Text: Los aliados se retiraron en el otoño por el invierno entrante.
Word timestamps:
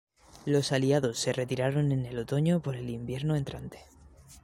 Los 0.47 0.71
aliados 0.71 1.19
se 1.19 1.31
retiraron 1.31 1.91
en 1.91 2.07
el 2.07 2.17
otoño 2.17 2.59
por 2.59 2.75
el 2.75 2.89
invierno 2.89 3.35
entrante. 3.35 3.81